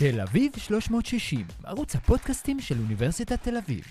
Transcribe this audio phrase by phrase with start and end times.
[0.00, 3.84] תל אביב 360, ערוץ הפודקאסטים של אוניברסיטת תל אביב.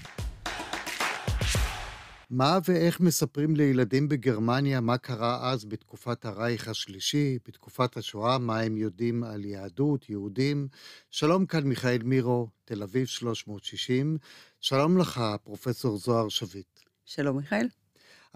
[2.29, 8.77] מה ואיך מספרים לילדים בגרמניה מה קרה אז בתקופת הרייך השלישי, בתקופת השואה, מה הם
[8.77, 10.67] יודעים על יהדות, יהודים.
[11.11, 14.17] שלום כאן מיכאל מירו, תל אביב 360.
[14.59, 16.79] שלום לך, פרופסור זוהר שביט.
[17.05, 17.67] שלום מיכאל.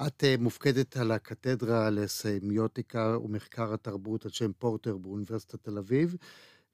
[0.07, 6.15] את uh, מופקדת על הקתדרה לסמיוטיקה ומחקר התרבות על שם פורטר באוניברסיטת תל אביב,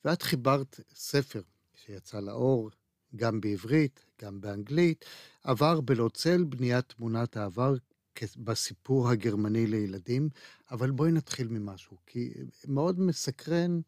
[0.06, 1.42] ואת חיברת ספר
[1.76, 2.70] שיצא לאור,
[3.16, 5.06] גם בעברית, גם באנגלית,
[5.44, 7.76] עבר בלא צל בניית תמונת העבר
[8.38, 10.30] בסיפור הגרמני לילדים,
[10.72, 12.34] אבל בואי נתחיל ממשהו, כי
[12.68, 13.80] מאוד מסקרן,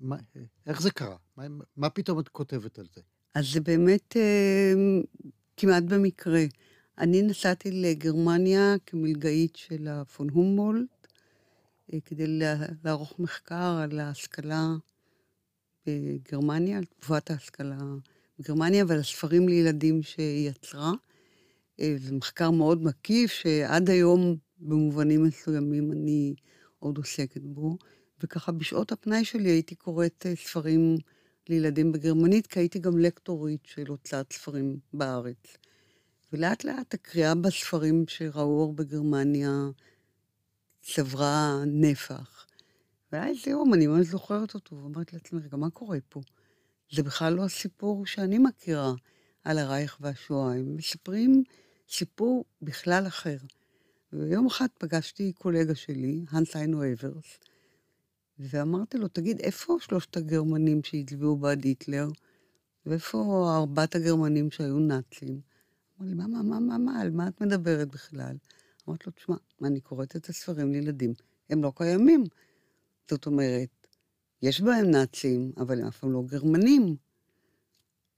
[0.00, 0.16] מה,
[0.66, 1.16] איך זה קרה?
[1.36, 1.44] מה,
[1.76, 3.00] מה פתאום את כותבת על זה?
[3.34, 4.72] אז זה באמת אה,
[5.56, 6.44] כמעט במקרה.
[6.98, 11.06] אני נסעתי לגרמניה כמלגאית של הפון הומבולט,
[11.92, 12.40] אה, כדי
[12.84, 14.74] לערוך מחקר על ההשכלה
[15.88, 17.78] בגרמניה, על תגובת ההשכלה
[18.38, 20.92] בגרמניה ועל הספרים לילדים שהיא יצרה.
[21.80, 26.34] אה, זה מחקר מאוד מקיף, שעד היום במובנים מסוימים אני
[26.78, 27.78] עוד עוסקת בו,
[28.22, 30.96] וככה בשעות הפנאי שלי הייתי קוראת אה, ספרים
[31.48, 35.56] לילדים בגרמנית, כי הייתי גם לקטורית של הוצאת ספרים בארץ.
[36.32, 39.68] ולאט לאט הקריאה בספרים שראו אור בגרמניה
[40.82, 42.37] צברה נפח.
[43.12, 46.20] והיה איזה יום, אני ממש זוכרת אותו, ואמרתי לעצמי, רגע, מה קורה פה?
[46.92, 48.92] זה בכלל לא הסיפור שאני מכירה
[49.44, 51.44] על הרייך והשואה, הם מספרים
[51.88, 53.36] סיפור בכלל אחר.
[54.12, 57.38] ויום אחד פגשתי קולגה שלי, הנס היינו אברס,
[58.38, 62.08] ואמרתי לו, תגיד, איפה שלושת הגרמנים שהצביעו בעד היטלר?
[62.86, 65.40] ואיפה ארבעת הגרמנים שהיו נאצים?
[66.00, 68.36] אמר לי, מה, מה, מה, מה, מה, על מה את מדברת בכלל?
[68.88, 71.12] אמרתי לו, תשמע, אני קוראת את הספרים לילדים,
[71.50, 72.24] הם לא קיימים.
[73.10, 73.86] זאת אומרת,
[74.42, 76.96] יש בהם נאצים, אבל הם אף פעם לא גרמנים.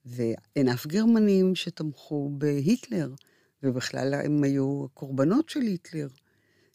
[0.05, 3.15] ואין אף גרמנים שתמכו בהיטלר,
[3.63, 6.09] ובכלל הם היו קורבנות של היטלר,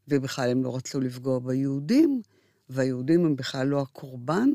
[0.08, 2.22] ובכלל הם לא רצו לפגוע ביהודים,
[2.70, 4.50] והיהודים הם בכלל לא הקורבן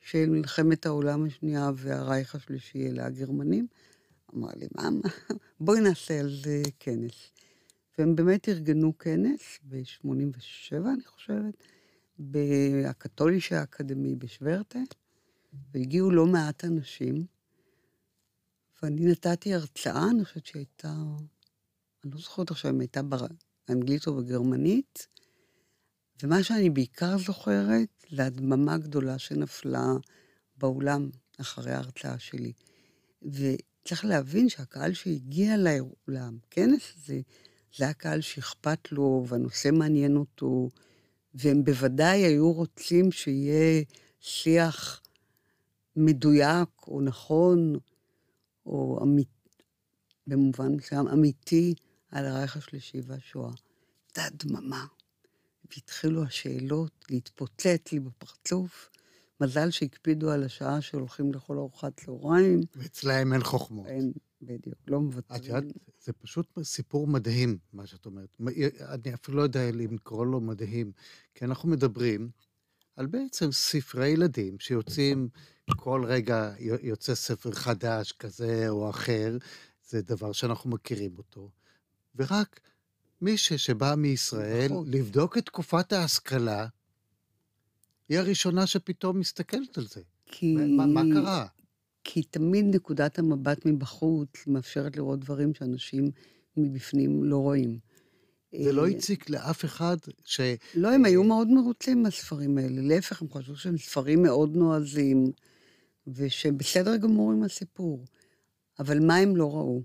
[0.00, 3.66] של מלחמת העולם השנייה והרייך השלישי, אלא הגרמנים.
[4.34, 4.88] אמר לי, מה,
[5.60, 7.30] בואי נעשה על זה כנס.
[7.98, 11.64] והם באמת ארגנו כנס ב-87, אני חושבת,
[12.18, 14.78] בהקתולישה האקדמי בשוורטה,
[15.74, 17.26] והגיעו לא מעט אנשים,
[18.82, 20.94] ואני נתתי הרצאה, אני חושבת שהייתה,
[22.04, 25.06] אני לא זוכרת עכשיו אם הייתה באנגלית או בגרמנית,
[26.22, 29.86] ומה שאני בעיקר זוכרת, זה הדממה גדולה שנפלה
[30.56, 32.52] באולם אחרי ההרצאה שלי.
[33.22, 35.56] וצריך להבין שהקהל שהגיע
[36.08, 37.20] לכנס הזה,
[37.76, 40.68] זה הקהל שאכפת לו, והנושא מעניין אותו,
[41.38, 43.82] והם בוודאי היו רוצים שיהיה
[44.20, 45.02] שיח
[45.96, 47.76] מדויק או נכון,
[48.66, 49.28] או אמית,
[50.26, 51.74] במובן מסוים אמיתי,
[52.10, 53.50] על הרייך השלישי והשואה.
[54.06, 54.86] הייתה דממה,
[55.70, 58.90] והתחילו השאלות להתפוצץ לי בפרצוף.
[59.40, 62.60] מזל שהקפידו על השעה שהולכים לאכול ארוחת צהריים.
[62.76, 63.86] ואצלהם אין חוכמות.
[63.86, 64.12] אין,
[64.42, 65.40] בדיוק, לא מוותרים.
[65.40, 65.64] את יודעת,
[66.00, 68.36] זה פשוט סיפור מדהים, מה שאת אומרת.
[68.80, 70.92] אני אפילו לא יודע אם לקרוא לו מדהים,
[71.34, 72.30] כי אנחנו מדברים
[72.96, 75.28] על בעצם ספרי ילדים שיוצאים,
[75.76, 79.36] כל רגע יוצא ספר חדש כזה או אחר,
[79.88, 81.50] זה דבר שאנחנו מכירים אותו,
[82.16, 82.60] ורק
[83.20, 84.90] מישהו שבא מישראל נכון.
[84.90, 86.66] לבדוק את תקופת ההשכלה,
[88.08, 90.00] היא הראשונה שפתאום מסתכלת על זה.
[90.26, 90.54] כי...
[90.56, 91.46] מה, מה קרה?
[92.04, 96.10] כי תמיד נקודת המבט מבחוץ מאפשרת לראות דברים שאנשים
[96.56, 97.78] מבפנים לא רואים.
[98.62, 100.40] זה לא אה, הציק לאף אחד ש...
[100.74, 102.82] לא, הם היו מאוד מרוצים מהספרים האלה.
[102.82, 105.32] להפך, הם חשבו שהם ספרים מאוד נועזים,
[106.06, 108.04] ושהם בסדר גמור עם הסיפור.
[108.78, 109.82] אבל מה הם לא ראו?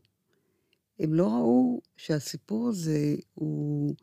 [0.99, 3.95] הם לא ראו שהסיפור הזה הוא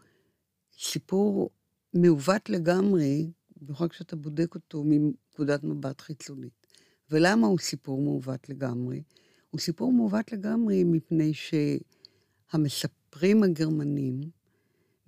[0.78, 1.50] סיפור
[1.94, 6.59] מעוות לגמרי, במיוחד כשאתה בודק אותו מנקודת מבט חיצונית.
[7.10, 9.02] ולמה הוא סיפור מעוות לגמרי?
[9.50, 11.32] הוא סיפור מעוות לגמרי מפני
[12.52, 14.20] שהמספרים הגרמנים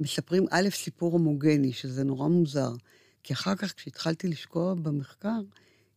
[0.01, 2.73] מספרים א', סיפור הומוגני, שזה נורא מוזר,
[3.23, 5.41] כי אחר כך, כשהתחלתי לשקוע במחקר,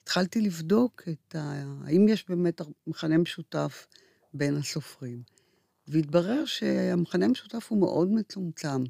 [0.04, 1.64] התחלתי לבדוק את ה...
[1.86, 3.88] האם יש באמת מכנה משותף
[4.34, 5.22] בין הסופרים.
[5.88, 8.84] והתברר שהמכנה המשותף הוא מאוד מצומצם.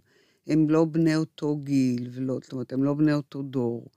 [0.48, 3.88] הם לא בני אותו גיל, ולא, זאת אומרת, הם לא בני אותו דור.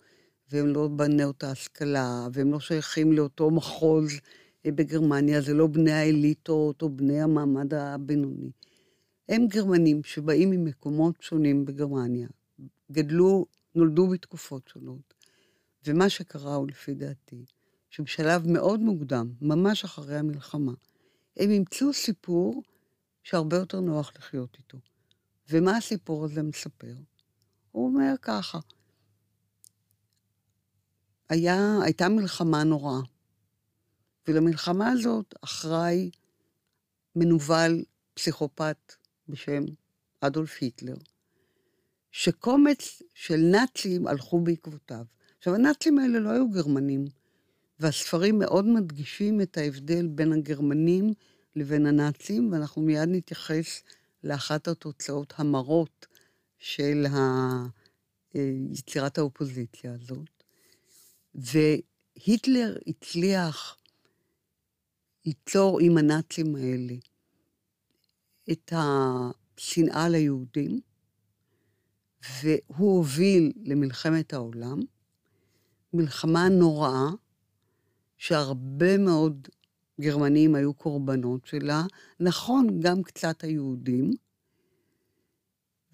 [0.51, 4.13] והם לא בני אותה השכלה, והם לא שייכים לאותו מחוז
[4.67, 8.51] אה, בגרמניה, זה לא בני האליטות או בני המעמד הבינוני.
[9.29, 12.29] הם גרמנים שבאים ממקומות שונים בגרמניה,
[12.93, 15.15] גדלו, נולדו בתקופות שונות,
[15.87, 17.45] ומה שקרה הוא, לפי דעתי,
[17.91, 20.73] שבשלב מאוד מוקדם, ממש אחרי המלחמה,
[21.37, 22.63] הם ימצאו סיפור
[23.23, 24.79] שהרבה יותר נוח לחיות איתו.
[25.51, 26.95] ומה הסיפור הזה מספר?
[27.73, 28.59] הוא אומר ככה,
[31.29, 33.01] היה, הייתה מלחמה נוראה,
[34.29, 36.11] ולמלחמה הזאת אחראי
[37.17, 37.85] מנוול
[38.15, 38.93] פסיכופת
[39.29, 39.65] בשם
[40.21, 40.97] אדולף היטלר,
[42.11, 45.05] שקומץ של נאצים הלכו בעקבותיו.
[45.39, 47.05] עכשיו, הנאצים האלה לא היו גרמנים,
[47.81, 51.15] והספרים מאוד מדגישים את ההבדל בין הגרמנים
[51.57, 53.83] לבין הנאצים, ואנחנו מיד נתייחס
[54.25, 56.07] לאחת התוצאות המרות
[56.59, 57.07] של
[58.73, 60.38] יצירת האופוזיציה הזאת.
[61.39, 63.77] והיטלר הצליח
[65.27, 66.95] ליצור עם הנאצים האלה
[68.53, 70.81] את השנאה ליהודים,
[72.43, 74.81] והוא הוביל למלחמת העולם,
[75.93, 77.09] מלחמה נוראה,
[78.17, 79.49] שהרבה מאוד
[80.01, 81.83] גרמנים היו קורבנות שלה,
[82.21, 84.11] נכון, גם קצת היהודים,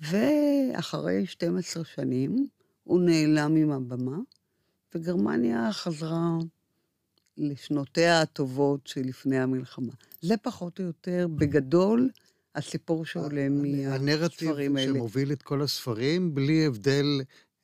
[0.00, 2.49] ואחרי 12 שנים
[2.85, 4.17] הוא נעלם עם הבמה,
[4.94, 6.38] וגרמניה חזרה
[7.38, 9.93] לשנותיה הטובות שלפני המלחמה.
[10.20, 12.11] זה פחות או יותר, בגדול,
[12.55, 13.94] הסיפור שעולה מהספרים האלה.
[13.94, 17.20] הנרטיב שמוביל את כל הספרים, בלי הבדל...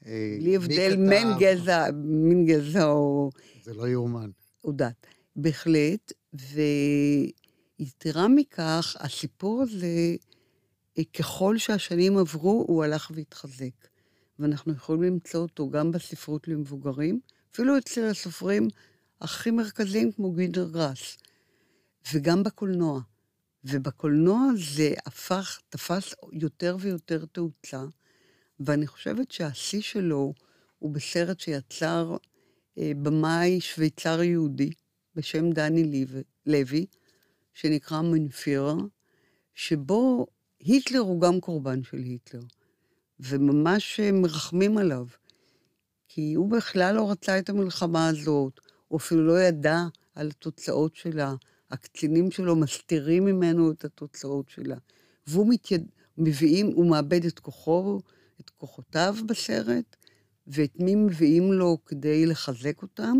[0.06, 3.30] אה, בלי הבדל מין גזע, מין גזע או...
[3.64, 4.30] זה לא יאומן.
[4.64, 5.06] או דת.
[5.36, 6.12] בהחלט,
[7.80, 10.16] ויתרה מכך, הסיפור הזה,
[10.98, 13.89] אה, ככל שהשנים עברו, הוא הלך והתחזק.
[14.40, 17.20] ואנחנו יכולים למצוא אותו גם בספרות למבוגרים,
[17.52, 18.68] אפילו אצל הסופרים
[19.20, 21.18] הכי מרכזיים כמו גינדר גראס,
[22.12, 23.00] וגם בקולנוע.
[23.64, 24.42] ובקולנוע
[24.76, 27.82] זה הפך, תפס יותר ויותר תאוצה,
[28.60, 30.34] ואני חושבת שהשיא שלו
[30.78, 32.16] הוא בסרט שיצר
[32.78, 34.70] אה, במאי שוויצר יהודי
[35.14, 36.04] בשם דני
[36.46, 36.86] לוי,
[37.54, 38.74] שנקרא מנפירה,
[39.54, 40.26] שבו
[40.60, 42.40] היטלר הוא גם קורבן של היטלר,
[43.20, 45.06] וממש אה, מרחמים עליו,
[46.08, 49.78] כי הוא בכלל לא רצה את המלחמה הזאת, הוא אפילו לא ידע
[50.14, 51.34] על התוצאות שלה.
[51.70, 54.76] הקצינים שלו מסתירים ממנו את התוצאות שלה.
[55.26, 55.86] והוא מתייד...
[56.18, 58.00] מביאים, הוא מאבד את כוחו,
[58.40, 59.96] את כוחותיו בסרט,
[60.46, 63.18] ואת מי מביאים לו כדי לחזק אותם?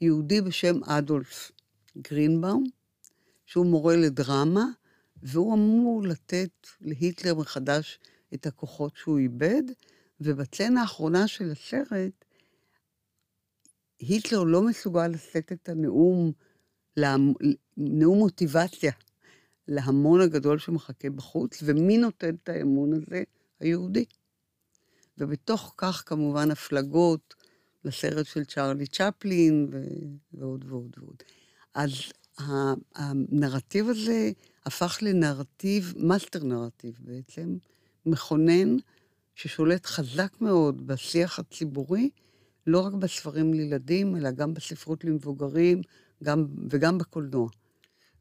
[0.00, 1.52] יהודי בשם אדולף
[1.98, 2.64] גרינבאום,
[3.46, 4.66] שהוא מורה לדרמה,
[5.22, 7.98] והוא אמור לתת להיטלר מחדש
[8.34, 9.62] את הכוחות שהוא איבד,
[10.20, 12.24] ובצנה האחרונה של הסרט,
[13.98, 16.32] היטלר לא מסוגל לשאת את הנאום,
[17.76, 18.92] נאום מוטיבציה
[19.68, 23.22] להמון הגדול שמחכה בחוץ, ומי נותן את האמון הזה?
[23.60, 24.04] היהודי.
[25.18, 27.34] ובתוך כך כמובן הפלגות
[27.84, 29.68] לסרט של צ'רלי צ'פלין
[30.32, 31.22] ועוד ועוד ועוד.
[31.74, 31.90] אז
[32.94, 34.30] הנרטיב הזה
[34.66, 37.56] הפך לנרטיב, master narrative בעצם,
[38.06, 38.76] מכונן,
[39.34, 42.10] ששולט חזק מאוד בשיח הציבורי,
[42.66, 45.82] לא רק בספרים לילדים, אלא גם בספרות למבוגרים
[46.22, 47.48] גם, וגם בקולנוע.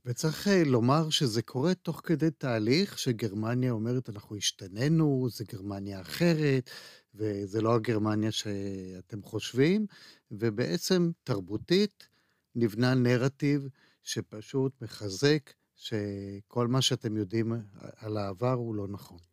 [0.06, 6.70] וצריך אה, לומר שזה קורה תוך כדי תהליך שגרמניה אומרת, אנחנו השתננו, זה גרמניה אחרת,
[7.16, 9.86] וזה לא הגרמניה שאתם חושבים,
[10.32, 12.08] ובעצם תרבותית
[12.56, 13.68] נבנה נרטיב
[14.04, 17.54] שפשוט מחזק שכל מה שאתם יודעים
[17.98, 19.33] על העבר הוא לא נכון.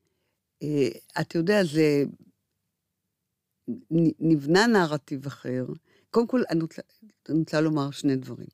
[0.63, 0.89] אה,
[1.21, 2.05] אתה יודע, זה
[4.21, 5.67] נבנה נרטיב אחר.
[6.11, 6.83] קודם כל, אני רוצה,
[7.29, 8.49] אני רוצה לומר שני דברים.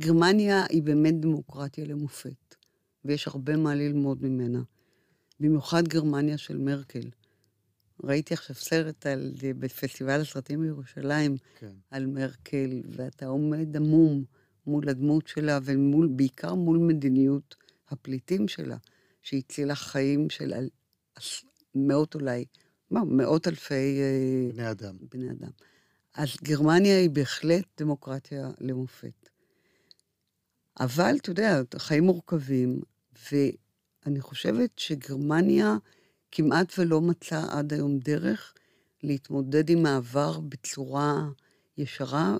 [0.00, 2.54] גרמניה היא באמת דמוקרטיה למופת,
[3.04, 4.62] ויש הרבה מה ללמוד ממנה.
[5.40, 7.10] במיוחד גרמניה של מרקל.
[8.04, 11.72] ראיתי עכשיו סרט על, בפסטיבל הסרטים בירושלים, כן.
[11.90, 14.24] על מרקל, ואתה עומד עמום
[14.66, 17.56] מול הדמות שלה, ובעיקר מול מדיניות
[17.88, 18.76] הפליטים שלה,
[19.22, 20.52] שהצילה חיים של
[21.74, 22.44] מאות אולי,
[22.90, 24.00] מה, מאות אלפי...
[24.00, 24.96] אה, בני אדם.
[25.10, 25.50] בני אדם.
[26.14, 29.28] אז גרמניה היא בהחלט דמוקרטיה למופת.
[30.80, 32.80] אבל, אתה יודע, חיים מורכבים,
[33.32, 35.76] ואני חושבת שגרמניה
[36.32, 38.54] כמעט ולא מצאה עד היום דרך
[39.02, 41.28] להתמודד עם העבר בצורה
[41.78, 42.36] ישרה,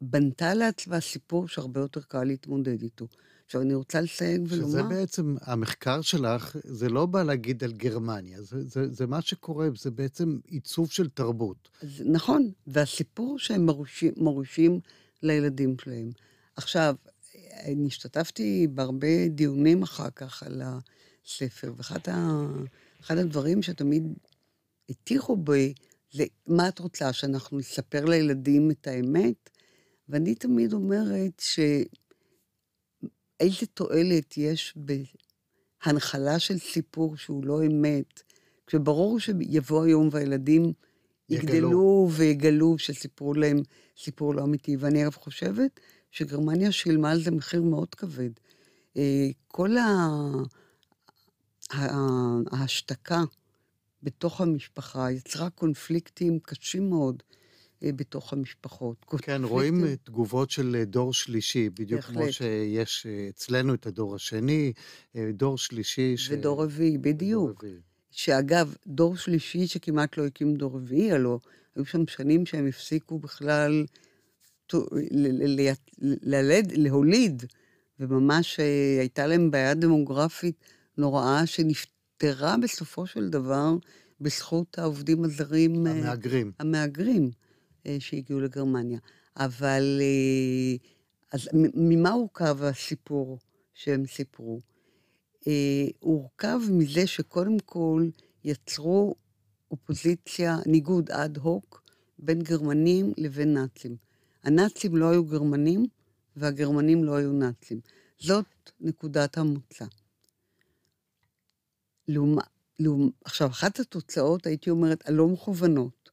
[0.00, 3.06] ובנתה לעצמה סיפור שהרבה יותר קל להתמודד איתו.
[3.48, 4.68] עכשיו, אני רוצה לסייג ולומר...
[4.68, 9.68] שזה בעצם, המחקר שלך, זה לא בא להגיד על גרמניה, זה, זה, זה מה שקורה,
[9.78, 11.68] זה בעצם עיצוב של תרבות.
[11.82, 14.80] אז, נכון, והסיפור שהם מרושים, מורישים
[15.22, 16.10] לילדים שלהם.
[16.56, 16.94] עכשיו,
[17.64, 22.46] אני השתתפתי בהרבה דיונים אחר כך על הספר, ואחד ה...
[23.08, 24.02] הדברים שתמיד
[24.90, 25.74] הטיחו בי,
[26.12, 29.50] זה מה את רוצה, שאנחנו נספר לילדים את האמת?
[30.08, 31.42] ואני תמיד אומרת
[33.38, 34.74] שאיזה תועלת יש
[35.84, 38.22] בהנחלה של סיפור שהוא לא אמת,
[38.66, 40.72] כשברור שיבוא היום והילדים
[41.28, 41.48] יגלו.
[41.48, 43.62] יגדלו ויגלו שסיפרו להם
[43.98, 44.76] סיפור לא אמיתי.
[44.76, 45.80] ואני אגב חושבת
[46.10, 48.30] שגרמניה שילמה על זה מחיר מאוד כבד.
[48.96, 49.76] אה, כל
[52.52, 53.22] ההשתקה
[54.02, 57.22] בתוך המשפחה יצרה קונפליקטים קשים מאוד
[57.82, 59.04] בתוך המשפחות.
[59.22, 62.32] כן, רואים אה, תגובות של אה, דור שלישי, בדיוק כמו בהחלט.
[62.32, 64.72] שיש אה, אצלנו את הדור השני,
[65.16, 66.16] אה, דור שלישי.
[66.16, 67.64] ש- ודור רביעי, בדיוק.
[67.64, 67.80] רביעי.
[68.10, 71.38] שאגב, דור שלישי שכמעט לא הקים דור רביעי, הלוא
[71.76, 73.84] היו שם שנים שהם הפסיקו בכלל
[76.22, 77.44] ללד, להוליד,
[78.00, 80.64] וממש אה, הייתה להם בעיה דמוגרפית
[80.98, 83.74] נוראה שנפתרה בסופו של דבר
[84.20, 85.86] בזכות העובדים הזרים.
[85.86, 86.52] אה, המהגרים.
[86.58, 87.47] המהגרים אה,
[87.98, 88.98] שהגיעו לגרמניה.
[89.36, 90.76] אבל אה,
[91.32, 93.38] אז ממה הורכב הסיפור
[93.74, 94.60] שהם סיפרו?
[95.46, 98.08] אה, הורכב מזה שקודם כל
[98.44, 99.14] יצרו
[99.70, 101.82] אופוזיציה, ניגוד אד הוק
[102.18, 103.96] בין גרמנים לבין נאצים.
[104.44, 105.86] הנאצים לא היו גרמנים
[106.36, 107.80] והגרמנים לא היו נאצים.
[108.18, 109.84] זאת נקודת המוצא.
[112.08, 112.44] לעומת,
[112.78, 113.10] לעומ...
[113.24, 116.10] עכשיו, אחת התוצאות, הייתי אומרת, הלא מכוונות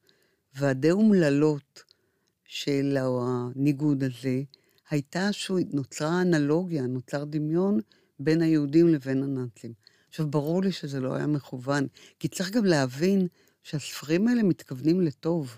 [0.55, 1.83] והדי אומללות
[2.45, 4.41] של הניגוד הזה,
[4.89, 7.79] הייתה שנוצרה אנלוגיה, נוצר דמיון
[8.19, 9.73] בין היהודים לבין הנאצים.
[10.09, 11.87] עכשיו, ברור לי שזה לא היה מכוון,
[12.19, 13.27] כי צריך גם להבין
[13.63, 15.57] שהספרים האלה מתכוונים לטוב.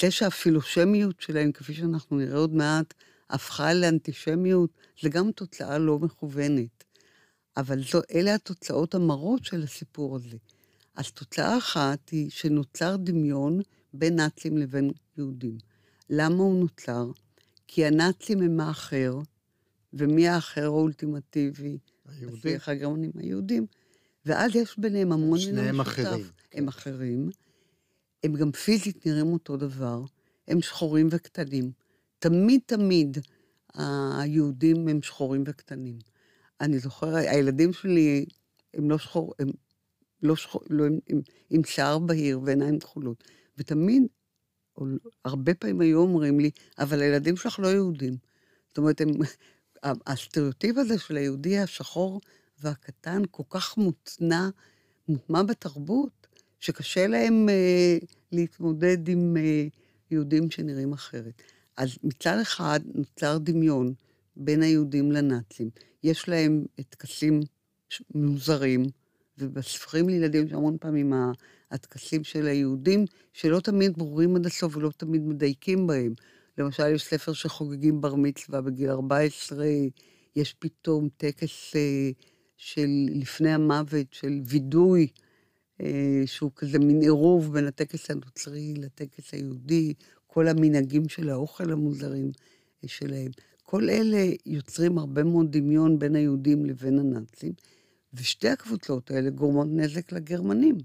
[0.00, 2.94] זה שהפילושמיות שלהם, כפי שאנחנו נראה עוד מעט,
[3.30, 4.70] הפכה לאנטישמיות,
[5.02, 6.84] זה גם תוצאה לא מכוונת.
[7.56, 10.36] אבל זו, אלה התוצאות המרות של הסיפור הזה.
[10.96, 13.60] אז תוצאה אחת היא שנוצר דמיון
[13.94, 15.58] בין נאצים לבין יהודים.
[16.10, 17.10] למה הוא נוצר?
[17.68, 19.18] כי הנאצים הם האחר,
[19.92, 21.78] ומי האחר האולטימטיבי?
[22.08, 22.38] היהודים.
[22.38, 23.66] לפי הגרמנים היהודים.
[24.26, 25.58] ואז יש ביניהם המון מן המשותף.
[25.58, 26.58] שניהם אחרים, כן.
[26.58, 27.30] הם אחרים.
[28.24, 30.04] הם גם פיזית נראים אותו דבר.
[30.48, 31.72] הם שחורים וקטנים.
[32.18, 33.18] תמיד תמיד
[33.74, 35.98] היהודים הם שחורים וקטנים.
[36.60, 38.26] אני זוכרת, הילדים שלי
[38.74, 39.48] הם לא שחור, הם
[40.26, 43.24] לא שחור, לא, הם, הם עם שיער בהיר ועיניים כחולות.
[43.58, 44.02] ותמיד,
[44.76, 44.86] או,
[45.24, 48.16] הרבה פעמים היו אומרים לי, אבל הילדים שלך לא יהודים.
[48.68, 49.08] זאת אומרת, הם,
[49.82, 52.20] הסטריאוטיפ הזה של היהודי השחור
[52.58, 54.48] והקטן כל כך מוצנע,
[55.08, 56.26] מוטמע בתרבות,
[56.60, 57.98] שקשה להם אה,
[58.32, 59.66] להתמודד עם אה,
[60.10, 61.42] יהודים שנראים אחרת.
[61.76, 63.94] אז מצד אחד נוצר דמיון
[64.36, 65.70] בין היהודים לנאצים.
[66.02, 67.40] יש להם טקסים
[68.14, 68.86] מוזרים,
[69.38, 71.12] ובספרים לילדים המון פעמים
[71.70, 76.14] הטקסים של היהודים, שלא תמיד ברורים עד הסוף ולא תמיד מדייקים בהם.
[76.58, 79.66] למשל, יש ספר שחוגגים בר מצווה בגיל 14,
[80.36, 82.10] יש פתאום טקס אה,
[82.56, 85.06] של לפני המוות, של וידוי,
[85.80, 89.94] אה, שהוא כזה מין עירוב בין הטקס הנוצרי לטקס היהודי,
[90.26, 92.30] כל המנהגים של האוכל המוזרים
[92.84, 93.30] אה, שלהם.
[93.62, 97.52] כל אלה יוצרים הרבה מאוד דמיון בין היהודים לבין הנאצים,
[98.14, 100.76] ושתי הקבוצות האלה גורמות נזק לגרמנים.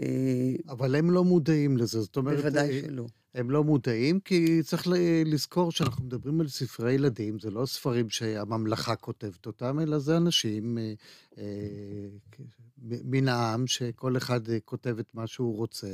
[0.00, 2.36] אה, אבל הם לא מודעים לזה, זאת אומרת...
[2.36, 3.06] בוודאי אה, שלא.
[3.34, 4.86] הם לא מודעים, כי צריך
[5.24, 10.78] לזכור שאנחנו מדברים על ספרי ילדים, זה לא ספרים שהממלכה כותבת אותם, אלא זה אנשים
[10.78, 10.92] אה,
[11.38, 11.44] אה,
[12.82, 15.88] מן העם, שכל אחד כותב את מה שהוא רוצה.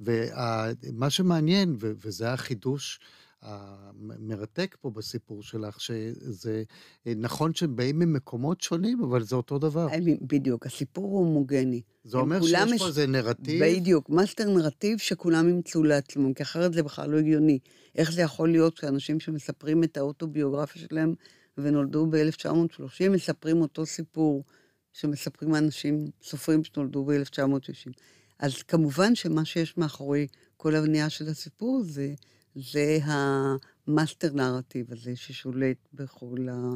[0.00, 3.00] ומה שמעניין, וזה החידוש
[3.42, 6.62] המרתק פה בסיפור שלך, שזה
[7.06, 9.86] אה, נכון שהם באים ממקומות שונים, אבל זה אותו דבר.
[10.22, 11.82] בדיוק, הסיפור הוא הומוגני.
[12.04, 13.64] זה אומר שיש יש- פה איזה נרטיב.
[13.64, 17.58] בדיוק, master narrative שכולם ימצאו לעצמם, כי אחרת זה בכלל לא הגיוני.
[17.94, 21.14] איך זה יכול להיות שאנשים שמספרים את האוטוביוגרפיה שלהם
[21.58, 24.44] ונולדו ב-1930, מספרים אותו סיפור
[24.92, 27.92] שמספרים אנשים, סופרים שנולדו ב-1960.
[28.38, 32.14] אז כמובן שמה שיש מאחורי כל הבנייה של הסיפור הזה,
[32.54, 36.70] זה המאסטר נרטיב הזה ששולט בכל, ה...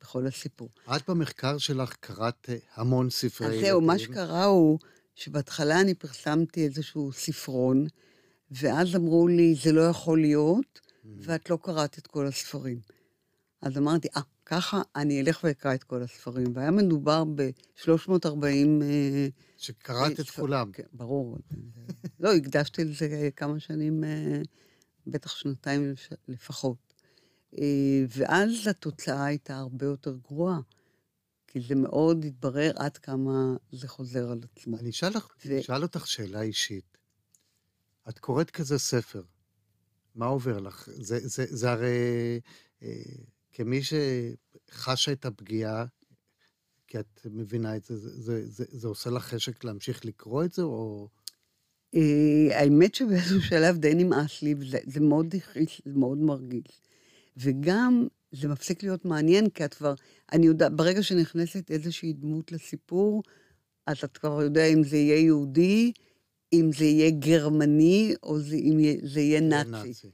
[0.00, 0.68] בכל הסיפור.
[0.96, 3.66] את במחקר שלך קראת אה, המון ספרי אז ילדים.
[3.66, 4.78] זהו, מה שקרה הוא
[5.14, 7.86] שבהתחלה אני פרסמתי איזשהו ספרון,
[8.50, 11.08] ואז אמרו לי, זה לא יכול להיות, Mm.
[11.20, 12.80] ואת לא קראת את כל הספרים.
[13.62, 16.46] אז אמרתי, אה, ככה אני אלך ואקרא את כל הספרים.
[16.54, 18.82] והיה מדובר ב-340...
[19.56, 20.72] שקראת את כולם.
[20.72, 21.38] כן, ברור.
[22.20, 24.40] לא, הקדשתי לזה כמה שנים, אה,
[25.10, 26.94] בטח שנתיים לפ- לפחות.
[27.58, 30.60] אה, ואז התוצאה הייתה הרבה יותר גרועה,
[31.46, 34.78] כי זה מאוד התברר עד כמה זה חוזר על עצמו.
[34.78, 36.98] אני אשאל לך- ו- אשאל אותך שאלה אישית.
[38.08, 39.22] את קוראת כזה ספר,
[40.14, 40.88] מה עובר לך?
[40.92, 42.40] זה, זה, זה הרי,
[42.82, 43.02] אה,
[43.52, 45.84] כמי שחשה את הפגיעה,
[46.86, 50.52] כי את מבינה את זה, זה, זה, זה, זה עושה לך חשק להמשיך לקרוא את
[50.52, 51.08] זה, או...
[51.94, 56.80] אה, האמת שבאיזשהו שלב די נמאס לי, וזה זה מאוד הכעיס, זה מאוד מרגיז.
[57.36, 59.94] וגם זה מפסיק להיות מעניין, כי את כבר,
[60.32, 63.22] אני יודעת, ברגע שנכנסת איזושהי דמות לסיפור,
[63.86, 65.92] אז את כבר יודע אם זה יהיה יהודי,
[66.52, 69.70] אם זה יהיה גרמני, או זה, אם זה יהיה נאצי.
[69.70, 70.10] נאצי.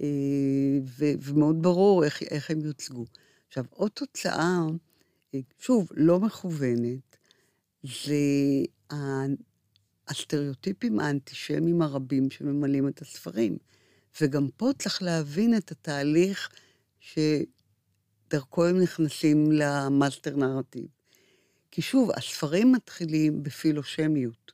[0.00, 3.04] אה, ו, ומאוד ברור איך, איך הם יוצגו.
[3.48, 4.58] עכשיו, עוד תוצאה,
[5.34, 7.16] אה, שוב, לא מכוונת,
[7.82, 8.14] זה
[10.08, 13.56] הסטריאוטיפים האנטישמיים הרבים שממלאים את הספרים.
[14.20, 16.50] וגם פה צריך להבין את התהליך
[17.00, 20.86] שדרכו הם נכנסים ל master narrative.
[21.70, 24.52] כי שוב, הספרים מתחילים בפילושמיות.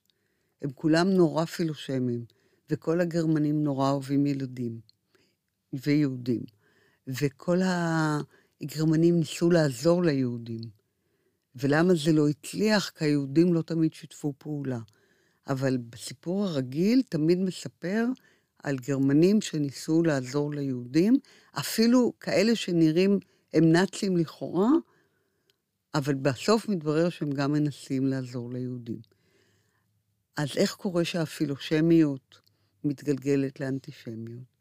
[0.62, 2.24] הם כולם נורא פילושמיים,
[2.70, 4.80] וכל הגרמנים נורא אוהבים ילדים
[5.72, 6.42] ויהודים.
[7.06, 10.60] וכל הגרמנים ניסו לעזור ליהודים.
[11.56, 12.90] ולמה זה לא הצליח?
[12.90, 14.78] כי היהודים לא תמיד שיתפו פעולה.
[15.46, 18.06] אבל בסיפור הרגיל תמיד מספר
[18.62, 21.14] על גרמנים שניסו לעזור ליהודים,
[21.58, 23.18] אפילו כאלה שנראים,
[23.54, 24.68] הם נאצים לכאורה,
[25.94, 29.00] אבל בסוף מתברר שהם גם מנסים לעזור ליהודים.
[30.36, 32.40] אז איך קורה שהפילושמיות
[32.84, 34.52] מתגלגלת לאנטישמיות?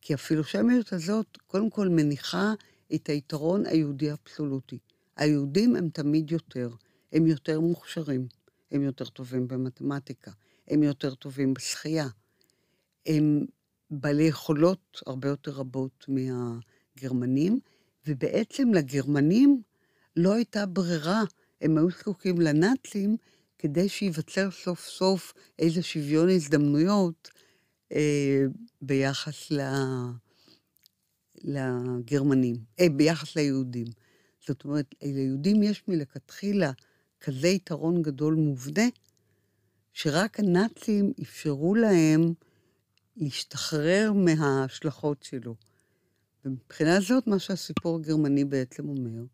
[0.00, 2.54] כי הפילושמיות הזאת, קודם כל מניחה
[2.94, 4.78] את היתרון היהודי האבסולוטי.
[5.16, 6.70] היהודים הם תמיד יותר,
[7.12, 8.26] הם יותר מוכשרים,
[8.70, 10.30] הם יותר טובים במתמטיקה,
[10.68, 12.08] הם יותר טובים בשחייה,
[13.06, 13.46] הם
[13.90, 17.60] בעלי יכולות הרבה יותר רבות מהגרמנים,
[18.06, 19.62] ובעצם לגרמנים
[20.16, 21.22] לא הייתה ברירה,
[21.60, 23.16] הם היו זקוקים לנאצים
[23.58, 27.30] כדי שייווצר סוף סוף איזה שוויון הזדמנויות
[27.92, 28.44] אה,
[28.82, 29.60] ביחס ל...
[31.44, 33.86] לגרמנים, אה, ביחס ליהודים.
[34.46, 36.72] זאת אומרת, ליהודים יש מלכתחילה
[37.20, 38.88] כזה יתרון גדול מובנה,
[39.92, 42.32] שרק הנאצים אפשרו להם
[43.16, 45.54] להשתחרר מההשלכות שלו.
[46.44, 49.24] ומבחינה זאת, מה שהסיפור הגרמני בעצם אומר,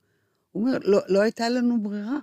[0.53, 2.19] הוא אומר, לא, לא הייתה לנו ברירה.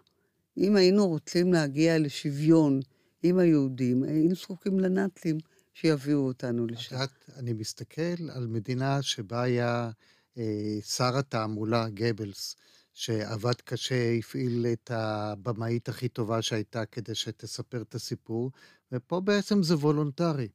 [0.58, 2.80] אם היינו רוצים להגיע לשוויון
[3.24, 5.38] עם היהודים, היינו זקוקים לנאצים
[5.74, 6.88] שיביאו אותנו לשם.
[6.88, 9.91] את יודעת, אני מסתכל על מדינה שבה היה
[10.38, 12.56] אה, שר התעמולה, גבלס,
[13.02, 18.52] שעבד קשה, הפעיל את הבמאית הכי טובה שהייתה כדי שתספר את הסיפור,
[18.92, 20.48] ופה בעצם זה וולונטרי.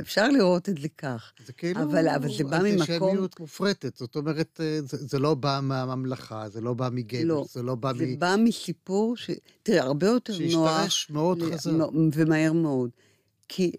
[0.00, 1.32] אפשר לראות את זה כך.
[1.46, 1.82] זה כאילו...
[1.82, 2.80] אבל, אבל זה בא ממקום...
[2.80, 3.96] אנטישמיות מופרטת.
[3.96, 7.74] זאת אומרת, אה, זה, זה לא בא מהממלכה, זה לא בא מגבר, לא, זה לא
[7.74, 8.10] בא זה מ...
[8.10, 9.30] זה בא מסיפור ש...
[9.62, 10.70] תראה, הרבה יותר נוח...
[10.70, 11.52] שהשתרש מאוד ל...
[11.52, 11.70] חזק.
[12.14, 12.90] ומהר מאוד.
[13.48, 13.72] כי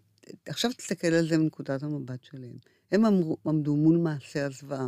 [0.46, 2.58] עכשיו תסתכל על זה מנקודת המבט שלהם.
[2.92, 4.88] הם אמרו, עמדו מול מעשי הזוועה,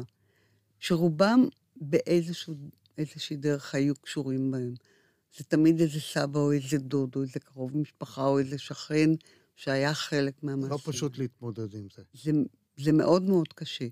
[0.80, 4.74] שרובם באיזושהי דרך היו קשורים בהם.
[5.38, 9.10] זה תמיד איזה סבא או איזה דוד או איזה קרוב משפחה או איזה שכן
[9.56, 10.72] שהיה חלק מהמעשים.
[10.72, 12.04] לא פשוט להתמודד עם זה.
[12.14, 12.32] זה,
[12.78, 13.88] זה מאוד מאוד קשה.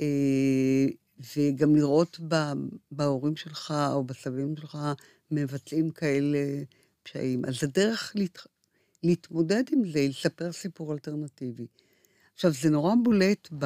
[0.00, 0.86] אה,
[1.36, 2.20] וגם לראות
[2.90, 4.78] בהורים שלך או בסבים שלך
[5.30, 6.38] מבצעים כאלה
[7.02, 7.44] פשעים.
[7.44, 8.38] אז הדרך להת...
[9.02, 11.66] להתמודד עם זה, לספר סיפור אלטרנטיבי.
[12.34, 13.64] עכשיו, זה נורא בולט ב...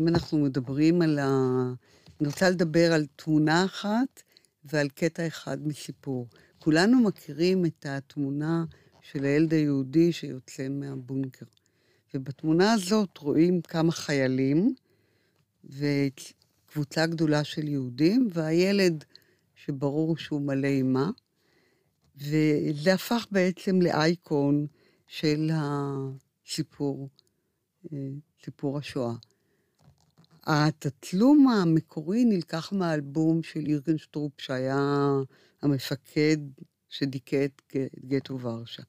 [0.00, 1.28] אם אנחנו מדברים על ה...
[2.20, 4.22] אני רוצה לדבר על תמונה אחת
[4.64, 6.26] ועל קטע אחד מסיפור.
[6.58, 8.64] כולנו מכירים את התמונה
[9.02, 11.46] של הילד היהודי שיוצא מהבונקר.
[12.14, 14.74] ובתמונה הזאת רואים כמה חיילים
[15.64, 19.04] וקבוצה גדולה של יהודים, והילד
[19.54, 21.10] שברור שהוא מלא אימה,
[22.16, 24.66] וזה הפך בעצם לאייקון
[25.06, 27.08] של הסיפור,
[27.92, 27.98] אה,
[28.44, 29.14] סיפור השואה.
[30.50, 35.08] התצלום המקורי נלקח מהאלבום של אירגן שטרופ, שהיה
[35.62, 36.36] המפקד
[36.88, 38.82] שדיכא את גטו ורשה.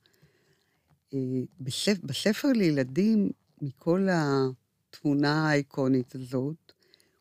[1.14, 1.20] אה,
[1.60, 6.74] בספר, בספר לילדים, מכל התמונה האיקונית הזאת,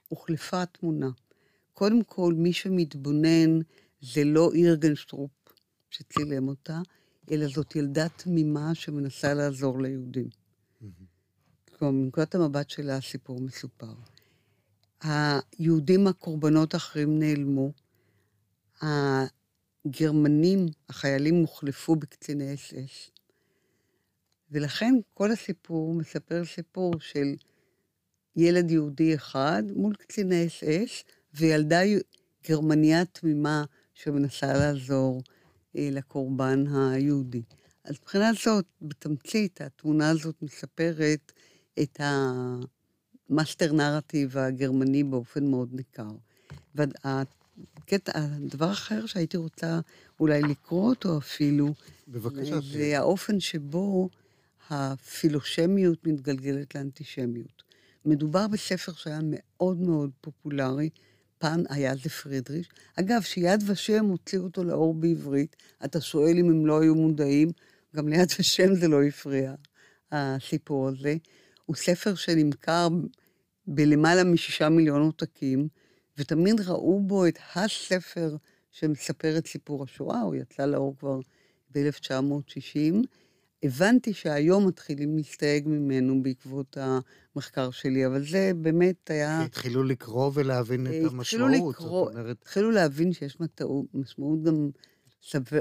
[0.08, 1.10] הוחלפה התמונה.
[1.72, 3.58] קודם כל, מי שמתבונן
[4.00, 5.30] זה לא אירגנשטרופ
[5.90, 6.80] שצילם אותה,
[7.30, 10.28] אלא זאת ילדה תמימה שמנסה לעזור ליהודים.
[11.78, 13.94] כלומר, מנקודת המבט שלה הסיפור מסופר.
[15.02, 17.72] היהודים הקורבנות האחרים נעלמו,
[18.82, 23.10] הגרמנים, החיילים הוחלפו בקציני אס אס,
[24.50, 27.34] ולכן כל הסיפור מספר סיפור של
[28.36, 31.80] ילד יהודי אחד מול קציני אס אס, וילדה
[32.48, 35.22] גרמניה תמימה שמנסה לעזור
[35.76, 37.42] אה, לקורבן היהודי.
[37.84, 41.32] אז מבחינה זאת, בתמצית, התמונה הזאת מספרת
[41.82, 42.00] את
[43.30, 46.10] המאסטר נרטיב הגרמני באופן מאוד ניכר.
[46.74, 49.80] והקטע, הדבר אחר שהייתי רוצה
[50.20, 51.74] אולי לקרוא אותו אפילו,
[52.08, 52.60] בבקשה.
[52.60, 54.08] זה האופן שבו
[54.70, 57.62] הפילושמיות מתגלגלת לאנטישמיות.
[58.04, 60.90] מדובר בספר שהיה מאוד מאוד פופולרי,
[61.38, 62.68] פעם היה זה פרידריש.
[62.94, 67.50] אגב, שיד ושם הוציא אותו לאור בעברית, אתה שואל אם הם לא היו מודעים,
[67.96, 69.54] גם ליד ושם זה לא הפריע,
[70.12, 71.16] הסיפור הזה.
[71.68, 72.88] הוא ספר שנמכר
[73.66, 75.68] בלמעלה משישה מיליון עותקים,
[76.18, 78.36] ותמיד ראו בו את הספר
[78.70, 81.20] שמספר את סיפור השואה, הוא יצא לאור כבר
[81.74, 83.06] ב-1960.
[83.62, 89.42] הבנתי שהיום מתחילים להסתייג ממנו בעקבות המחקר שלי, אבל זה באמת היה...
[89.42, 91.20] התחילו לקרוא ולהבין את המשמעות.
[91.20, 92.36] התחילו לקרוא, אומרת...
[92.42, 94.70] התחילו להבין שיש מטעות, משמעות גם
[95.22, 95.60] סבר,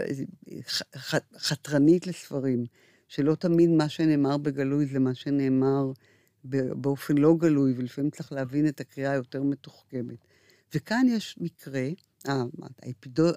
[1.37, 2.65] חתרנית לספרים,
[3.07, 5.91] שלא תמיד מה שנאמר בגלוי זה מה שנאמר
[6.43, 10.17] באופן לא גלוי, ולפעמים צריך להבין את הקריאה היותר מתוחכמת.
[10.75, 11.87] וכאן יש מקרה,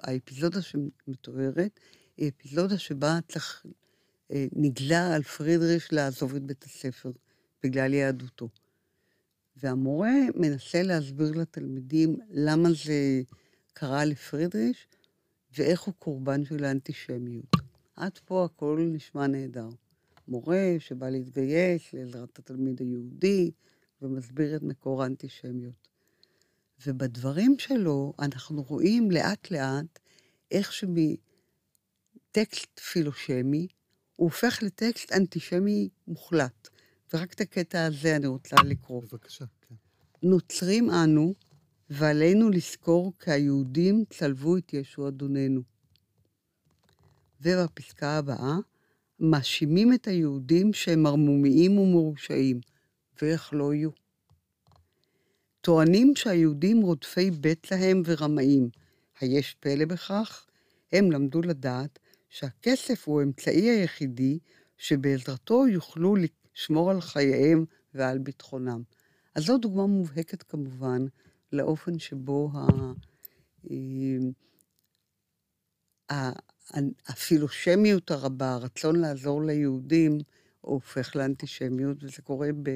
[0.03, 1.79] האפיזודה שמתוארת,
[2.17, 3.65] היא אפיזודה שבה צריך
[4.31, 7.11] אה, נגלה על פרידריש לעזוב את בית הספר
[7.63, 8.49] בגלל יהדותו.
[9.57, 13.21] והמורה מנסה להסביר לתלמידים למה זה
[13.73, 14.87] קרה לפרידריש
[15.57, 17.60] ואיך הוא קורבן של האנטישמיות.
[18.01, 19.69] עד פה הכל נשמע נהדר.
[20.27, 23.51] מורה שבא להתגייס לעזרת התלמיד היהודי
[24.01, 25.87] ומסביר את מקור האנטישמיות.
[26.87, 29.99] ובדברים שלו אנחנו רואים לאט-לאט
[30.51, 31.19] איך שמטקסט
[32.79, 33.67] פילושמי
[34.15, 36.69] הוא הופך לטקסט אנטישמי מוחלט.
[37.13, 39.01] ורק את הקטע הזה אני רוצה לקרוא.
[39.01, 39.75] בבקשה, כן.
[40.23, 41.33] נוצרים אנו,
[41.89, 45.70] ועלינו לזכור כי היהודים צלבו את ישו אדוננו.
[47.41, 48.55] ובפסקה הבאה,
[49.19, 52.59] מאשימים את היהודים שהם ערמומיים ומרושעים,
[53.21, 53.89] ואיך לא יהיו.
[55.61, 58.69] טוענים שהיהודים רודפי בית להם ורמאים.
[59.19, 60.45] היש פלא בכך?
[60.91, 61.99] הם למדו לדעת
[62.29, 64.39] שהכסף הוא האמצעי היחידי
[64.77, 68.81] שבעזרתו יוכלו לשמור על חייהם ועל ביטחונם.
[69.35, 71.05] אז זו דוגמה מובהקת כמובן
[71.51, 72.51] לאופן שבו
[76.11, 76.31] ה...
[76.75, 80.17] אה, הפילושמיות הרבה, הרצון לעזור ליהודים,
[80.61, 82.69] הופך לאנטישמיות, וזה קורה ב,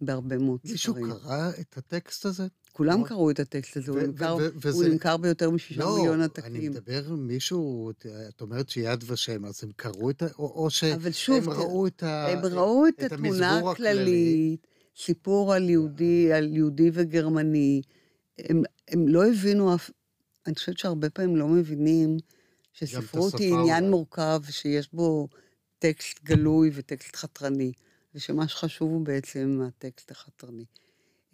[0.00, 0.72] בהרבה מאוד ספרים.
[0.72, 2.46] מישהו קרא את הטקסט הזה?
[2.72, 3.06] כולם או...
[3.06, 4.68] קראו את הטקסט הזה, הוא, נמכר, וזה...
[4.70, 6.52] הוא נמכר ביותר משישה לא, מיליון עתקים.
[6.52, 7.90] לא, אני מדבר מישהו,
[8.28, 10.26] את אומרת שיד ושם, אז הם קראו את ה...
[10.38, 12.28] או, או שהם שוב, ראו את ה...
[12.28, 17.82] הם ראו את, את התמונה הכללית, סיפור על יהודי, על יהודי וגרמני.
[18.38, 19.90] הם, הם לא הבינו אף...
[20.46, 22.16] אני חושבת שהרבה פעמים לא מבינים
[22.74, 25.28] שספרות היא עניין מורכב, שיש בו
[25.78, 27.72] טקסט גלוי וטקסט חתרני,
[28.14, 30.64] ושמה שחשוב הוא בעצם הטקסט החתרני.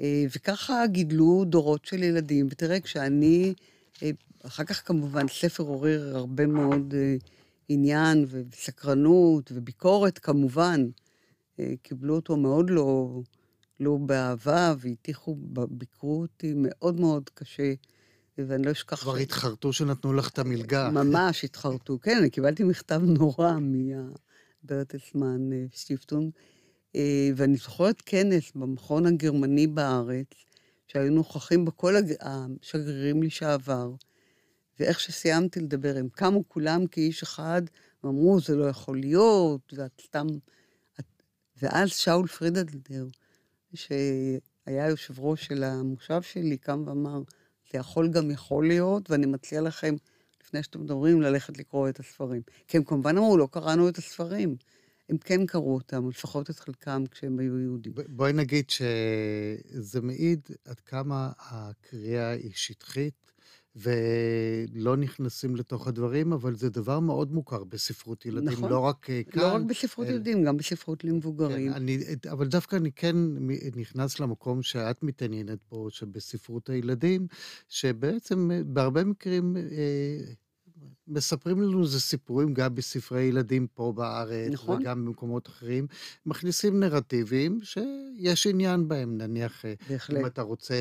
[0.01, 3.55] אה, וככה גידלו דורות של ילדים, ותראה, כשאני,
[4.03, 4.11] אה,
[4.43, 7.17] אחר כך כמובן ספר עורר הרבה מאוד אה,
[7.69, 10.89] עניין וסקרנות וביקורת, כמובן.
[11.83, 13.21] קיבלו אותו מאוד לא,
[13.81, 15.37] לא באהבה, והטיחו,
[15.71, 17.73] ביקרו אותי מאוד מאוד קשה,
[18.49, 19.01] ואני לא אשכח...
[19.01, 20.91] כבר התחרטו שנתנו לך את המלגה.
[20.91, 23.53] ממש התחרטו, כן, אני קיבלתי מכתב נורא
[24.63, 26.31] מהברטסמן שטיפטון.
[26.97, 30.27] אה, ואני זוכרת כנס במכון הגרמני בארץ,
[30.87, 33.93] שהיו נוכחים בו כל השגרירים לשעבר,
[34.81, 37.63] ואיך שסיימתי לדבר, הם קמו כולם כאיש אחד,
[38.05, 40.27] ואמרו, זה לא יכול להיות, ואת סתם...
[41.63, 43.07] ואז שאול פרידלדר,
[43.75, 47.23] שהיה יושב ראש של המושב שלי, קם ואמר,
[47.73, 49.95] זה יכול גם יכול להיות, ואני מציע לכם,
[50.45, 52.43] לפני שאתם מדברים, ללכת לקרוא את הספרים.
[52.69, 54.57] כי הם כמובן אמרו, לא קראנו את הספרים.
[55.09, 57.93] הם כן קראו אותם, לפחות את חלקם, כשהם היו יהודים.
[58.09, 63.33] בואי נגיד שזה מעיד עד כמה הקריאה היא שטחית,
[63.77, 68.71] ולא נכנסים לתוך הדברים, אבל זה דבר מאוד מוכר בספרות ילדים, נכון.
[68.71, 69.43] לא רק אה, כאן.
[69.43, 70.13] לא רק בספרות אל...
[70.13, 71.73] ילדים, גם בספרות למבוגרים.
[71.73, 71.99] כן, אני,
[72.31, 73.17] אבל דווקא אני כן
[73.77, 77.27] נכנס למקום שאת מתעניינת בו, שבספרות הילדים,
[77.69, 79.57] שבעצם אה, בהרבה מקרים...
[79.57, 80.33] אה,
[81.09, 84.81] מספרים לנו איזה סיפורים גם בספרי ילדים פה בארץ, נכון.
[84.81, 85.87] וגם במקומות אחרים,
[86.27, 90.21] מכניסים נרטיבים שיש עניין בהם, נניח, אה, בהחלט.
[90.21, 90.75] אם אתה רוצה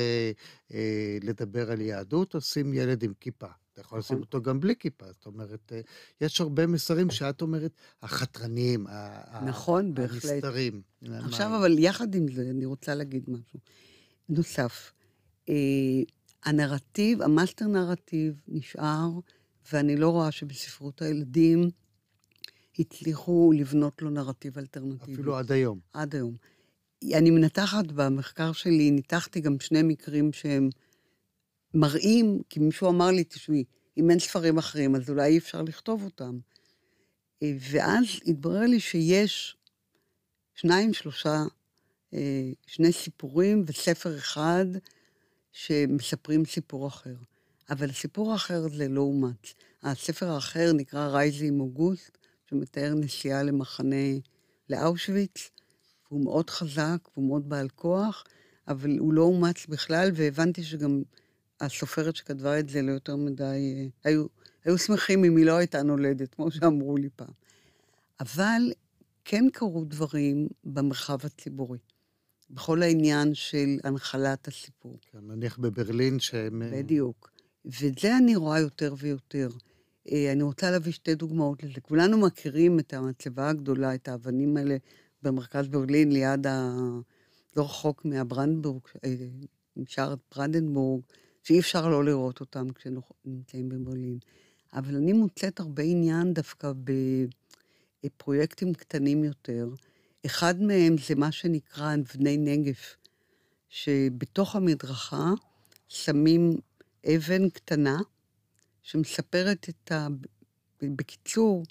[0.74, 3.46] אה, לדבר על יהדות, אז שים ילד עם כיפה.
[3.72, 4.26] אתה יכול לשים נכון.
[4.26, 5.80] אותו גם בלי כיפה, זאת אומרת, אה,
[6.20, 8.86] יש הרבה מסרים שאת אומרת, החתרנים,
[9.46, 10.24] נכון, בהחלט.
[10.24, 10.82] הנסתרים.
[11.08, 13.60] עכשיו, אבל יחד עם זה, אני רוצה להגיד משהו
[14.28, 14.92] נוסף.
[15.48, 15.54] אה,
[16.44, 19.10] הנרטיב, המאסטר נרטיב נשאר
[19.72, 21.70] ואני לא רואה שבספרות הילדים
[22.78, 25.12] הצליחו לבנות לו נרטיב אלטרנטיבי.
[25.12, 25.80] אפילו עד היום.
[25.92, 26.36] עד היום.
[27.14, 30.68] אני מנתחת במחקר שלי, ניתחתי גם שני מקרים שהם
[31.74, 33.64] מראים, כי מישהו אמר לי, תשמעי,
[33.96, 36.38] אם אין ספרים אחרים, אז אולי אי אפשר לכתוב אותם.
[37.42, 39.56] אה, ואז התברר לי שיש
[40.54, 41.44] שניים, שלושה,
[42.14, 44.66] אה, שני סיפורים וספר אחד
[45.52, 47.14] שמספרים סיפור אחר.
[47.70, 49.54] אבל הסיפור האחר זה לא אומץ.
[49.82, 54.18] הספר האחר נקרא רייזי עם אוגוסט, שמתאר נסיעה למחנה,
[54.70, 55.50] לאושוויץ,
[56.10, 58.24] והוא מאוד חזק, והוא מאוד בעל כוח,
[58.68, 61.02] אבל הוא לא אומץ בכלל, והבנתי שגם
[61.60, 64.26] הסופרת שכתבה את זה לא יותר מדי, אה, היו,
[64.64, 67.32] היו שמחים אם היא לא הייתה נולדת, כמו שאמרו לי פעם.
[68.20, 68.72] אבל
[69.24, 71.78] כן קרו דברים במרחב הציבורי,
[72.50, 74.98] בכל העניין של הנחלת הסיפור.
[75.12, 76.62] כן, נניח בברלין שהם...
[76.62, 77.30] אה, בדיוק.
[77.64, 79.48] ואת זה אני רואה יותר ויותר.
[80.12, 81.80] אה, אני רוצה להביא שתי דוגמאות לזה.
[81.80, 84.76] כולנו מכירים את המצבה הגדולה, את האבנים האלה
[85.22, 86.72] במרכז ברלין, ליד ה...
[87.56, 88.82] לא רחוק מהברנדבורג,
[89.76, 91.02] משער ברנדנבורג,
[91.42, 94.18] שאי אפשר לא לראות אותם כשנמצאים בברלין.
[94.72, 96.72] אבל אני מוצאת הרבה עניין דווקא
[98.04, 99.68] בפרויקטים קטנים יותר.
[100.26, 102.96] אחד מהם זה מה שנקרא אבני נגף,
[103.68, 105.32] שבתוך המדרכה
[105.88, 106.58] שמים
[107.06, 107.98] אבן קטנה
[108.82, 110.08] שמספרת את ה...
[110.82, 111.64] בקיצור,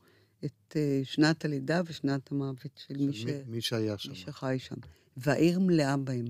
[0.46, 3.26] את אה, שנת הלידה ושנת המוות של מי, ש...
[3.48, 4.10] מי שהיה שם.
[4.10, 4.76] מי שחי שם.
[5.18, 6.26] והעיר מלאה בהם,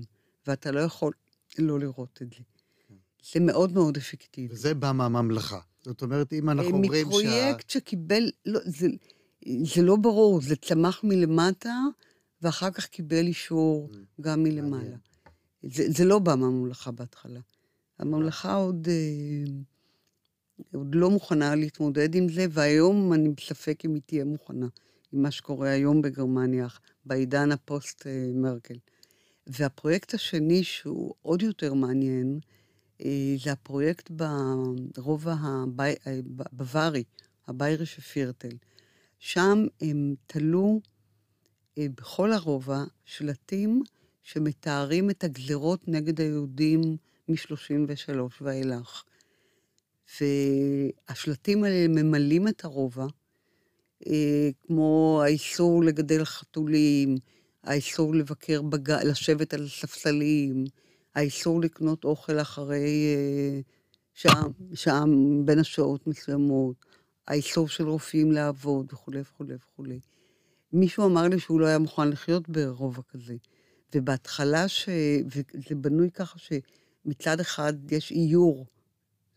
[0.46, 1.12] ואתה לא יכול
[1.58, 2.42] לא לראות את זה.
[3.32, 4.54] זה מאוד מאוד אפקטיבי.
[4.54, 5.60] וזה בא מהממלכה.
[5.82, 7.08] זאת אומרת, אם אנחנו אומרים שה...
[7.08, 8.88] מפרויקט שקיבל, לא, זה,
[9.64, 11.74] זה לא ברור, זה צמח מלמטה,
[12.42, 14.96] ואחר כך קיבל אישור גם מלמעלה.
[15.62, 17.40] זה, זה לא בא מהממשלה בהתחלה.
[18.00, 19.52] הממשלה עוד, אה,
[20.74, 24.66] עוד לא מוכנה להתמודד עם זה, והיום אני בספק אם היא תהיה מוכנה
[25.12, 26.66] עם מה שקורה היום בגרמניה,
[27.04, 28.74] בעידן הפוסט-מרקל.
[29.46, 32.40] והפרויקט השני, שהוא עוד יותר מעניין,
[33.04, 37.04] אה, זה הפרויקט ברובע הבווארי,
[37.48, 38.56] הבייריש פירטל.
[39.18, 40.80] שם הם תלו
[41.78, 43.82] אה, בכל הרובע שלטים
[44.22, 46.96] שמתארים את הגזרות נגד היהודים
[47.30, 49.02] מ-33 ואילך.
[50.20, 53.06] והשלטים האלה ממלאים את הרובע,
[54.06, 57.16] אה, כמו האיסור לגדל חתולים,
[57.64, 58.90] האיסור לבקר, בג...
[58.90, 60.64] לשבת על ספסלים,
[61.14, 63.60] האיסור לקנות אוכל אחרי אה,
[64.14, 64.42] שעה,
[64.74, 65.04] שעה
[65.44, 66.76] בין השעות מסוימות,
[67.28, 70.00] האיסור של רופאים לעבוד וכולי וכולי וכולי.
[70.72, 73.36] מישהו אמר לי שהוא לא היה מוכן לחיות ברובע כזה.
[73.94, 74.88] ובהתחלה, ש...
[75.26, 76.38] וזה בנוי ככה
[77.10, 78.66] שמצד אחד יש איור,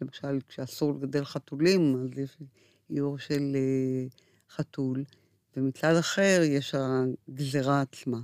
[0.02, 2.38] למשל, כשאסור לגדל חתולים, אז יש
[2.90, 4.08] איור של אה,
[4.56, 5.04] חתול,
[5.58, 8.20] ומצד אחר יש הגזרה עצמה.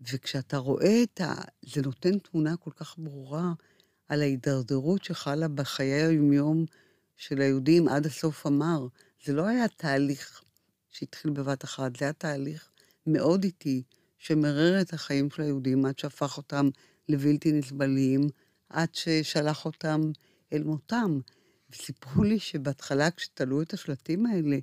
[0.00, 1.34] וכשאתה רואה את ה...
[1.62, 3.52] זה נותן תמונה כל כך ברורה
[4.08, 6.64] על ההידרדרות שחלה בחיי היומיום
[7.16, 8.86] של היהודים עד הסוף המר.
[9.24, 10.42] זה לא היה תהליך
[10.88, 12.70] שהתחיל בבת אחת, זה היה תהליך
[13.06, 13.82] מאוד איטי,
[14.18, 16.68] שמרר את החיים של היהודים עד שהפך אותם
[17.08, 18.20] לבלתי נסבלים,
[18.70, 20.00] עד ששלח אותם
[20.52, 21.18] אל מותם.
[21.70, 24.58] וסיפרו לי שבהתחלה, כשתלו את השלטים האלה,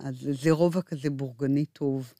[0.00, 2.12] אז זה רובע כזה בורגני טוב.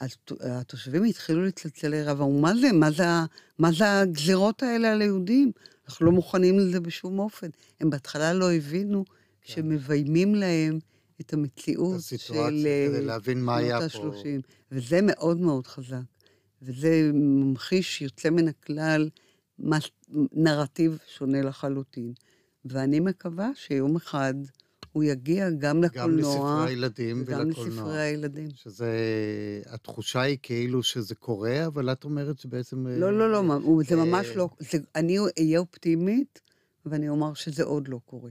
[0.00, 2.72] אז התושבים התחילו לצלצל לערב, אמרו, מה זה?
[2.72, 3.04] מה זה,
[3.58, 5.52] מה זה הגזירות האלה על היהודים?
[5.86, 7.48] אנחנו לא מוכנים לזה בשום אופן.
[7.80, 9.52] הם בהתחלה לא הבינו כן.
[9.52, 10.78] שמביימים להם
[11.20, 12.34] את המציאות של...
[12.88, 14.12] כדי להבין מה היה פה.
[14.72, 15.96] וזה מאוד מאוד חזק.
[16.62, 19.08] וזה ממחיש יוצא מן הכלל
[20.32, 22.12] נרטיב שונה לחלוטין.
[22.64, 24.34] ואני מקווה שיום אחד
[24.92, 26.10] הוא יגיע גם לקולנוע.
[26.12, 27.42] גם לספרי הילדים ולקולנוע.
[27.42, 28.48] וגם לספרי הילדים.
[28.54, 28.90] שזה,
[29.66, 32.86] התחושה היא כאילו שזה קורה, אבל את אומרת שבעצם...
[32.86, 34.48] לא, לא, לא, אה, זה ממש לא...
[34.58, 36.40] זה, אני אהיה אופטימית,
[36.86, 38.30] ואני אומר שזה עוד לא קורה.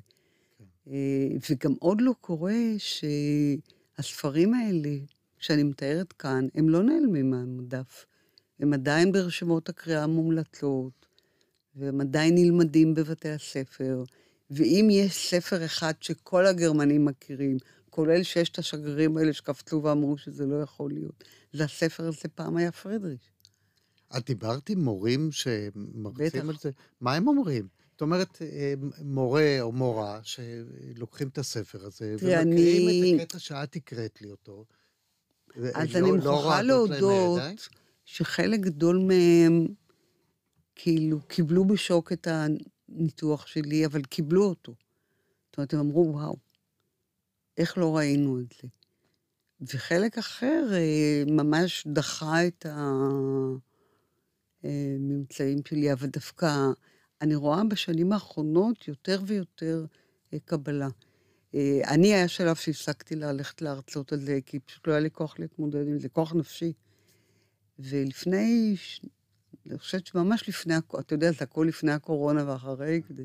[0.57, 0.91] כן.
[0.91, 4.95] אה, וגם עוד לא קורה שהספרים האלה,
[5.39, 8.05] שאני מתארת כאן, הם לא נעלמים מהמדף.
[8.59, 11.06] הם עדיין ברשימות הקריאה המומלצות,
[11.77, 14.03] והם עדיין נלמדים בבתי הספר.
[14.51, 17.57] ואם יש ספר אחד שכל הגרמנים מכירים,
[17.89, 22.71] כולל ששת השגרירים האלה שקפצו ואמרו שזה לא יכול להיות, זה הספר הזה פעם היה
[22.71, 23.31] פרידריש.
[24.17, 26.71] את דיברת עם מורים שמרצים על זה?
[27.01, 27.67] מה הם אומרים?
[27.91, 33.15] זאת אומרת, אה, מורה או מורה שלוקחים את הספר הזה ומקריאים אני...
[33.15, 34.65] את הקטע שאת הקראת לי אותו.
[35.73, 37.41] אז לא, אני לא מוכרחה לא להודות
[38.05, 39.67] שחלק גדול מהם
[40.79, 44.75] כאילו קיבלו בשוק את הניתוח שלי, אבל קיבלו אותו.
[45.47, 46.35] זאת אומרת, הם אמרו, וואו,
[47.57, 48.67] איך לא ראינו את זה?
[49.61, 52.65] וחלק אחר אה, ממש דחה את.
[54.63, 56.67] הממצאים שלי, אבל דווקא
[57.21, 59.85] אני רואה בשנים האחרונות יותר ויותר
[60.33, 60.87] אה, קבלה.
[61.55, 65.39] אה, אני, היה שלב שהפסקתי ללכת להרצות על זה, כי פשוט לא היה לי כוח
[65.39, 66.73] להתמודד עם זה, כוח נפשי.
[67.79, 68.75] ולפני,
[69.69, 73.23] אני חושבת שממש לפני, אתה יודע, זה הכל לפני הקורונה ואחרי, כדי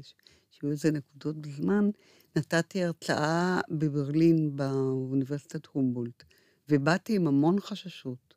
[0.50, 1.90] שיהיו איזה נקודות בזמן,
[2.37, 6.24] נתתי הרצאה בברלין, באוניברסיטת הומבולט,
[6.68, 8.35] ובאתי עם המון חששות,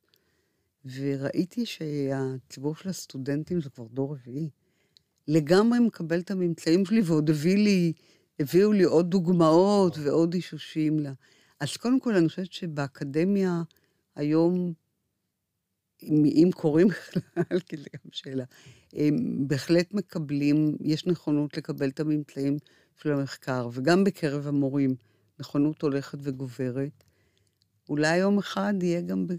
[0.85, 4.49] וראיתי שהציבור של הסטודנטים זה כבר דור רביעי.
[5.27, 7.93] לגמרי מקבל את הממצאים שלי, ועוד הביא לי,
[8.39, 11.13] הביאו לי עוד דוגמאות ועוד אישושים לה.
[11.59, 13.63] אז קודם כל, אני חושבת שבאקדמיה
[14.15, 14.73] היום,
[16.05, 18.43] אם, אם קוראים בכלל, כי זו גם שאלה,
[18.93, 22.57] הם בהחלט מקבלים, יש נכונות לקבל את הממצאים
[23.01, 24.95] של המחקר, וגם בקרב המורים,
[25.39, 27.03] נכונות הולכת וגוברת.
[27.89, 29.27] אולי יום אחד יהיה גם...
[29.27, 29.33] ב...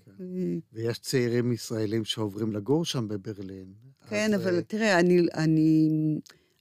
[0.73, 3.73] ויש צעירים ישראלים שעוברים לגור שם בברלין.
[4.09, 5.89] כן, אז, אבל אה, תראה, אני, אני,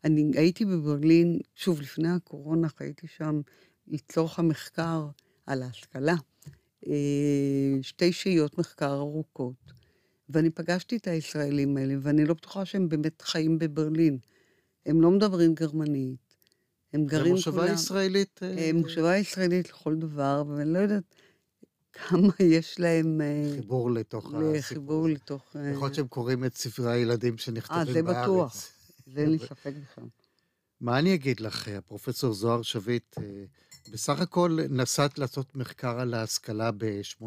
[0.03, 3.41] אני הייתי בברלין, שוב, לפני הקורונה חייתי שם
[3.87, 5.07] לצורך המחקר
[5.45, 6.15] על ההשכלה.
[6.87, 9.73] אה, שתי שהיות מחקר ארוכות,
[10.29, 14.17] ואני פגשתי את הישראלים האלה, ואני לא בטוחה שהם באמת חיים בברלין.
[14.85, 16.35] הם לא מדברים גרמנית,
[16.93, 18.39] הם זה גרים מושבה ישראלית.
[18.43, 21.03] אה, אה, מושבה ישראלית לכל דבר, ואני לא יודעת
[21.95, 24.53] כמה יש להם אה, חיבור לתוך הסיפור.
[24.53, 25.55] לחיבור לתוך...
[25.55, 28.23] אה, יכול להיות שהם קוראים את ספרי הילדים אה, שנכתבים זה בארץ.
[28.23, 28.67] בטוח.
[29.13, 30.05] זה אין לי ספק בכלל.
[30.81, 33.43] מה אני אגיד לך, הפרופסור זוהר שביט, אה,
[33.91, 37.23] בסך הכל נסעת לעשות מחקר על ההשכלה ב-86,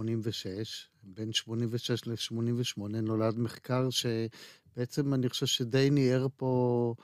[1.02, 6.94] בין 86 ל-88 נולד מחקר שבעצם אני חושב שדי ניער פה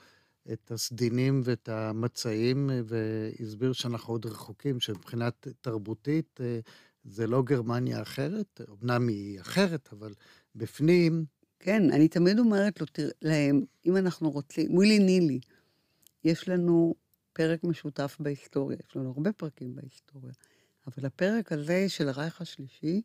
[0.53, 6.59] את הסדינים ואת המצעים, אה, והסביר שאנחנו עוד רחוקים, שמבחינת תרבותית אה,
[7.03, 10.13] זה לא גרמניה אחרת, אמנם היא אחרת, אבל
[10.55, 11.25] בפנים,
[11.59, 15.39] כן, אני תמיד אומרת לו, תראה, להם, אם אנחנו רוצים, מולי נילי,
[16.23, 16.95] יש לנו
[17.35, 20.33] פרק משותף בהיסטוריה, יש לנו הרבה פרקים בהיסטוריה,
[20.87, 23.01] אבל הפרק הזה של הרייך השלישי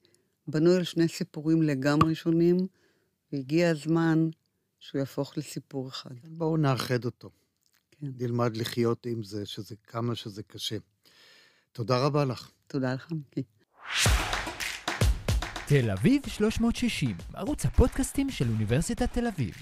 [0.46, 2.56] בנוי על שני סיפורים לגמרי שונים,
[3.32, 4.28] והגיע הזמן
[4.78, 6.14] שהוא יהפוך לסיפור אחד.
[6.24, 7.30] בואו נאחד אותו.
[7.90, 8.06] כן.
[8.18, 10.76] נלמד לחיות עם זה, שזה כמה שזה קשה.
[11.72, 12.50] תודה רבה לך.
[12.66, 13.42] תודה לך, מיקי.
[15.68, 19.54] תל אביב 360, ערוץ הפודקאסטים של אוניברסיטת תל אביב.